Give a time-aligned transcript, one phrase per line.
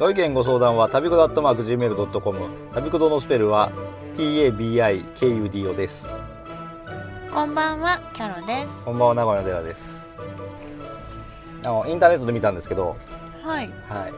[0.00, 3.70] ご意見ご相談は旅くどアットマーク Gmail.com 旅くどのスペルは
[4.16, 6.08] TABIKUDO です。
[7.32, 8.84] こんばんはキャロです。
[8.84, 10.10] こんばんは名古屋の寺です。
[11.64, 12.96] あのインターネットで見たんですけど、
[13.44, 13.70] はい。
[13.88, 14.12] はい、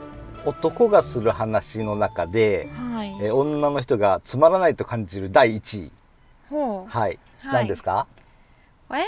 [0.47, 3.11] 男がする話の中で、はい。
[3.21, 5.93] えー女の人がつまらないと感じる第1位。
[6.49, 6.91] ほう。
[6.91, 7.65] はい、はい。
[7.65, 8.07] 何ですか、
[8.91, 8.95] え？
[8.95, 9.01] うん、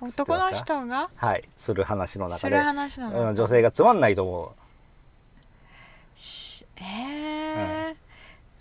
[0.00, 1.10] 男の人が？
[1.16, 1.44] はい。
[1.56, 2.40] する話の中で。
[2.40, 4.54] する話なのうん、女性がつまんないと思
[6.16, 7.94] しえ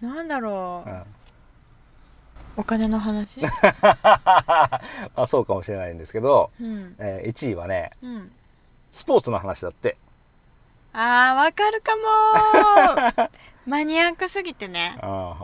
[0.01, 0.05] ー。
[0.05, 1.03] なんだろう、う、うん、
[2.57, 3.41] お金の話？
[4.03, 4.81] あ
[5.27, 6.95] そうかもしれないんですけど、うん。
[6.99, 8.31] えー1位はねうん。
[8.91, 9.97] スポーツの話だって。
[10.93, 13.29] あーわかるかも
[13.67, 14.97] マニアックすぎてね。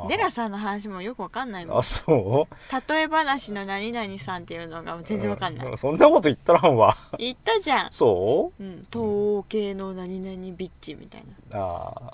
[0.07, 1.77] デラさんの話もよくわかんないもん。
[1.79, 2.91] あそう？
[2.91, 6.95] 例え話の何々さんっていうのが全然わかんない、うそんなこと言ったらんわ。
[7.19, 7.89] 言ったじゃん。
[7.91, 8.63] そう？
[8.63, 8.87] ん。
[8.95, 11.59] 統計の何々ビッチみたいな。
[11.59, 12.13] うああ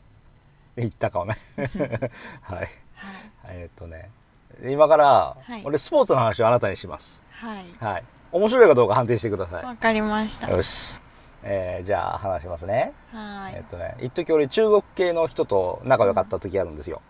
[0.76, 1.38] 言ったかもね。
[2.42, 2.58] はい。
[2.58, 2.70] はい。
[3.50, 4.10] えーっとね。
[4.66, 5.62] 今から、はい。
[5.64, 7.22] 俺スポーツの話をあなたにします。
[7.32, 7.66] はい。
[7.80, 8.04] はい。
[8.32, 10.48] 面白いかどうか判定してくださわかりました。
[10.48, 11.00] いよし、
[11.44, 12.94] えーじゃあ話しますね。
[13.14, 13.54] はい。
[13.56, 17.02] えっとね一時俺中国系の人と仲良かった時あるんですよ、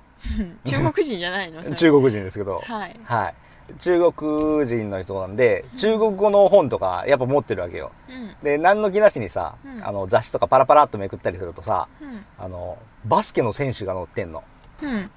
[0.64, 1.62] 中国人じゃないの？
[1.62, 2.62] 中国人ですけど。
[2.66, 2.96] はい。
[3.04, 3.34] はい。
[3.80, 7.90] 中国人の人なんで中国語の本とかやっぱ持ってるわけよ。
[8.08, 8.34] うん。
[8.42, 9.86] で何の気なしにさ、うん。
[9.86, 12.24] あの雑誌とかパラパラっとめくったりするとさうん。
[12.38, 14.44] あのバスケの選手が載ってんの。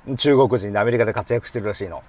[0.08, 0.18] うん。
[0.18, 2.02] 中国人でアメリカで活躍してるらしいの、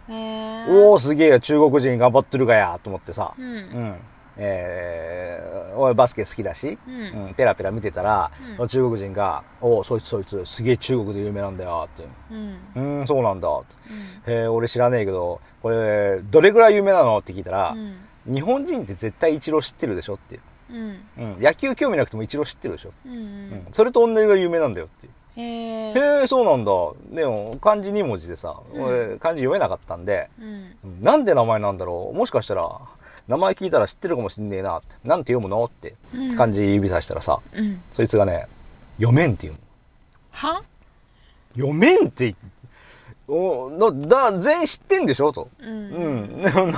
[0.69, 3.35] おおすげえ中国人頑張ってるがやと思ってさ。
[3.39, 3.97] ううんん
[4.43, 6.93] えー、俺バスケ好きだし、うう
[7.27, 8.69] んん、ペラペラ見てたら、うん。
[8.69, 12.05] 中国人が「おおそいつそいつすげえ中国で有名なんだよ」って。
[12.31, 13.77] うん「うーんそうなんだ」って。
[14.27, 17.97] うん「へえ俺知らねえけどこれどれぐらい有名なの?」って聞いたら、うん。
[18.35, 20.41] 日本人って絶対イチロー知ってるでしょ」って、
[20.71, 21.01] うん。
[21.19, 23.23] うん、野球興味なくてもイチロー知ってるでしょ、うんううん。
[23.23, 25.09] んそれと同じが有名なんだよって。
[25.37, 26.73] へえへえそうなんだ。
[27.17, 28.83] でも漢字2文字でさ、うん。
[28.83, 30.47] 俺漢字読めなかったんで、うん。
[30.85, 32.17] うんなんで名前なんだろう？
[32.17, 32.69] もしかしたら
[33.31, 34.79] 名前聞いたら知ってるかもしんねえな。
[34.79, 36.37] ってなんて読むのってうん。
[36.37, 37.81] 漢字指さしたらさ、うん。
[37.93, 38.47] そいつがね
[38.99, 39.61] 読めんって言うの。
[40.33, 40.63] は？
[41.57, 42.35] 読めんって
[43.29, 43.71] お
[44.09, 45.49] だだ全員知ってんでしょと。
[45.61, 46.25] ううん。
[46.25, 46.77] ん、でも名前を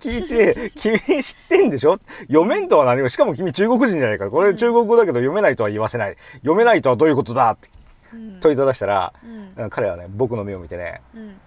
[0.00, 1.98] 聞いて 君知ってんでしょ？
[2.28, 3.10] 読めんとは何も。
[3.10, 4.30] しかも君中国人じゃないから。
[4.30, 6.16] これ中国語だけど読めないとは言わせない。
[6.36, 7.68] 読めないとはどういうことだって
[8.14, 8.40] うん。
[8.40, 9.12] 問いただしたら、
[9.58, 9.70] うん。
[9.70, 11.02] 彼はね僕の目を見てね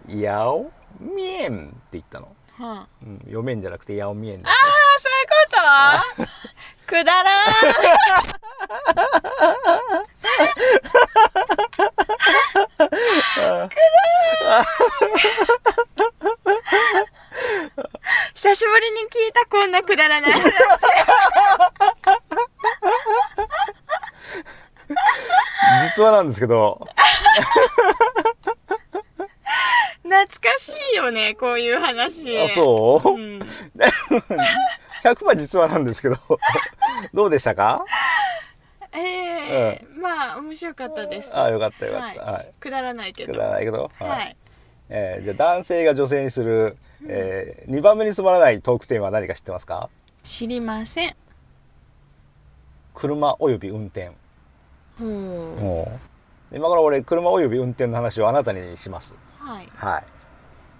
[0.08, 0.70] うん「やお
[1.00, 2.28] みえん」って言ったの、
[2.60, 2.88] はあ。
[3.04, 4.50] うん、読めんじゃなくて「やおみえん」あ
[5.00, 6.28] そういうこ
[6.88, 6.96] と？
[6.96, 7.36] くだらん。
[18.34, 20.54] 久しぶりに聞いたこんなくだらない話。
[25.96, 26.88] 実はなんですけど
[30.60, 32.40] しいよねこういう話。
[32.40, 33.40] あそう、うん、
[35.04, 36.18] 100%実はなんですけど
[37.14, 37.86] どうでしたか？
[38.92, 41.36] ええまあ面白かったです。
[41.38, 42.52] あよかったよかった、ははい。
[42.60, 43.34] くだらないけど。
[43.34, 44.36] くだらないけど、はい、
[44.90, 46.76] えーじゃあ男性が女性にする、
[47.08, 49.90] え2番目につまらないトークテーマは何か知ってますか？
[50.24, 51.16] 知りません。
[52.96, 54.08] 車および運転。
[54.98, 55.08] ほう。
[55.08, 56.00] も
[56.52, 56.56] う。
[56.56, 59.14] 今から俺車および運転の話をあなたにします。
[59.38, 59.70] はい。
[59.76, 60.04] はい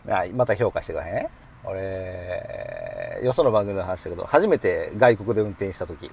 [0.08, 1.30] はいまた評価してくださいね。
[1.66, 6.10] 俺よその番組の話だけど初めて外国で運転した時。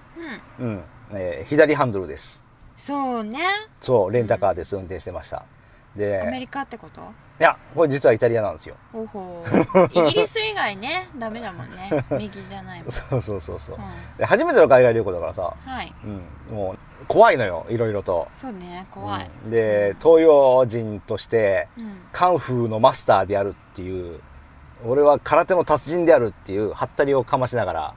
[0.59, 0.67] うん。
[0.67, 2.45] うん、えー左ハンドルです。
[2.77, 3.41] そうね。
[3.81, 4.77] そうレンタカーです。
[4.77, 5.45] 運転してました
[5.97, 6.23] で。
[6.23, 7.01] アメリカってこと？
[7.39, 8.77] いやこれ実はイタリアなんですよ。
[8.93, 9.89] ほうほう。
[9.93, 11.09] イギリス以外ね。
[11.19, 12.05] ダメだもんね。
[12.19, 13.77] 右じゃないもん、そうそうそうそう。
[13.77, 15.95] うん、で初めての海外旅行だからさ、はい。
[16.51, 17.67] うん、もう怖いのよ。
[17.69, 18.29] いろいろと。
[18.35, 18.87] そうね。
[18.91, 19.51] 怖い、うん。
[19.51, 22.01] で東洋人としてうん。
[22.13, 24.21] カンフーのマスターであるっていう
[24.87, 27.95] 俺は空手の達人であるっていうはったりをかましながら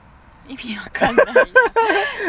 [0.50, 1.26] 意味わかんない。
[1.26, 1.34] な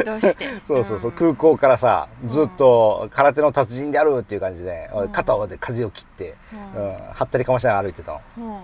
[0.05, 0.47] どうして？
[0.67, 5.09] そうそうそう、ん空港からさずっと空手の達人であるっていう感じで、うん。
[5.09, 6.87] 肩で風を切って、ううん。
[6.89, 8.21] ん、はったりかましながら歩いてたの。
[8.37, 8.59] うん。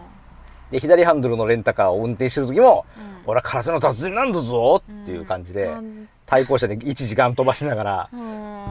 [0.72, 3.24] で左ハンドルのレンタカーを運転してる時も、うん。
[3.26, 6.10] 俺は空手の達人なんだぞっていう感じで、うん。
[6.26, 8.68] 対向車で1時間飛ばしながら、うん。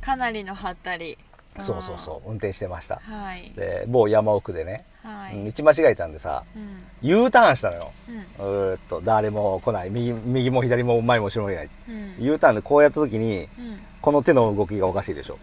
[0.00, 1.16] かなりのはったり
[1.62, 2.28] そうそうそう。
[2.30, 3.00] 運転してました。
[3.08, 3.52] うんはい。
[3.56, 5.52] で某山奥でね、はい。
[5.52, 6.82] 道間違えたんでさうん。
[7.02, 7.92] U ターンしたのよ。
[8.38, 8.74] うん。
[8.74, 9.90] っと誰も来ない。
[9.90, 12.14] 右右も左も前も後ろもいない、うん。
[12.18, 13.78] U ターンでこうやった時にうん。
[14.00, 15.38] この手の動きがおかしいでしょ。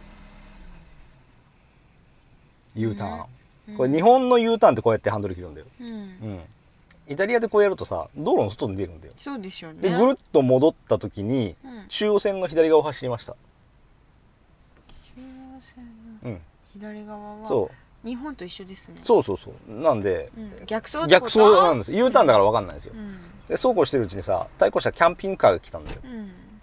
[2.75, 3.25] U ターン、
[3.69, 3.77] うん。
[3.77, 5.87] これ日本の U ターンってこうやってハンドル切るんだよ、うん。
[5.87, 6.39] うん、
[7.07, 9.13] イタリアでこうやるとさ道路の外に出るんだよ。
[9.17, 9.79] そうでしょうね。
[9.81, 11.87] でぐるっと戻った時にうん。
[11.87, 13.35] 中央線の左側を走りました
[15.75, 15.85] 線
[16.23, 16.41] のうん。
[16.73, 18.07] 左側はそう。
[18.07, 18.99] 日本と一緒ですね。
[19.03, 19.81] そうそうそう。
[19.81, 20.65] なんでうん。
[20.65, 22.93] 逆走逆走なんです U ターンだから分かんないんですよ。
[22.95, 23.17] うん。
[23.47, 25.97] でそうこうしてるうちにさ対向車キャンピングカーが来たんだよ。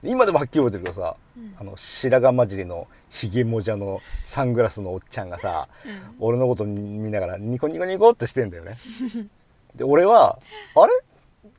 [0.02, 1.55] 今でもはっきり覚えてるけどさうん。
[1.58, 6.00] あの白髪混じりのひげもじゃのサングラスのおっちゃんがさうん。
[6.19, 8.76] 俺のこと見ながらニコニコニコってしてんだよね。
[9.76, 10.38] で俺は
[10.75, 10.93] あれ？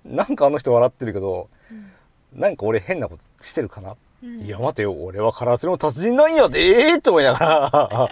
[0.05, 2.39] なんかあの人笑ってるけどうん。
[2.39, 4.41] なんか俺変なことしてるかな、うん。
[4.41, 4.93] いや待てよ。
[4.93, 6.49] 俺は空手の達人なんや。
[6.49, 8.09] でーって思いながら。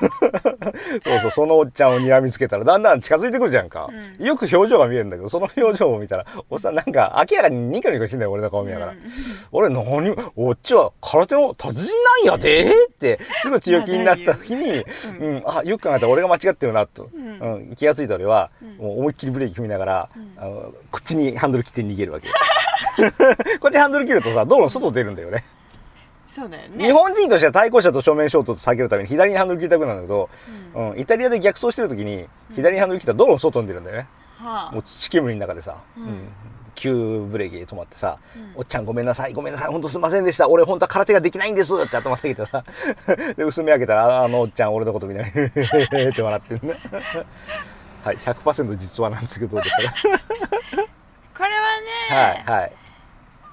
[1.04, 1.30] そうそう。
[1.30, 4.26] そのおっちゃんを睨みつけたらだんだん近づいてくるじゃんか、うん。
[4.26, 8.98] よく表情が見えるんだけどその表情を見たらおっさんなんか明らかにニコニコしてんだよ俺の顔見ながら、うん。
[9.52, 11.92] 俺何おっちは空手の達人
[12.26, 14.84] なんやでーってすぐ強気になった時に、う
[15.20, 15.42] うんん。
[15.46, 17.08] あよく考えたら俺が間違ってるなと、
[17.40, 17.54] うん。
[17.54, 18.76] うん気がついた俺は、うん。
[18.76, 20.32] もう思いっきりブレーキ踏みながら、うん。
[20.36, 22.28] あのこっちにハンドル切って逃げるわけ。
[22.28, 22.34] よ
[23.60, 25.44] こっちハンドル切るとさ道路の外出るんだよね。
[26.28, 26.84] そうだよね。
[26.84, 30.30] 日本人としては対向車と正面衝突避けるために左にハンドル切りたくなるんだけど、
[30.74, 30.90] うん。
[30.90, 34.06] うん、イタリアで逆走してる時に左にハンドル切ったら道路の外に出るんだよね、
[34.38, 34.72] はあ。
[34.72, 36.02] もう土煙の中でさ、うん。
[36.04, 36.28] うん
[36.80, 40.48] 急ブレーキで止まってさ、うんおっちゃんごめんなさい、ごめんなさい、本当すいませんでした。
[40.48, 42.64] 俺本当は空手ができないんですって頭下げてさ、
[43.36, 46.74] で、薄め開けたら、あのおっちゃん俺のこと見ない、 って笑ってんね。
[48.02, 49.92] はい、100%実話なんですけど、どうですか？
[51.36, 52.72] これはねはい、はい。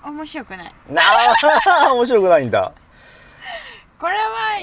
[0.06, 1.02] 面白くないな
[1.90, 2.72] あ、面白くないんだ。
[4.00, 4.14] これ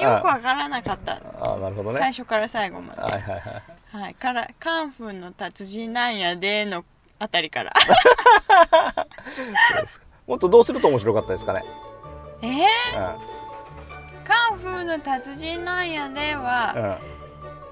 [0.01, 1.99] はよくわからなかったあなるほどね。
[1.99, 3.43] 最初から最後まではいはいはい。
[4.05, 6.85] はいからカンフーの達人なんやでの
[7.25, 7.73] あたりから
[9.35, 9.43] そ
[9.79, 11.65] うですかもっとどうすると面白かったですかね。
[12.43, 12.65] えー、うん。
[14.25, 16.73] カンフーの達人なんやでは、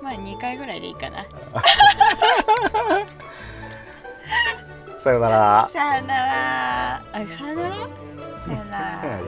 [0.01, 0.05] うん。
[0.05, 1.25] まあ2回ぐらいでいいかな
[4.99, 5.69] さよなら。
[5.73, 7.77] さよならあさよなら？
[8.45, 9.19] さよならは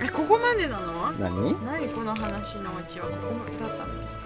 [0.02, 1.12] えここまでなの？
[1.12, 1.16] い。
[1.18, 1.64] 何？
[1.64, 3.18] 何この話のオチはここ
[3.60, 4.25] だったんですか？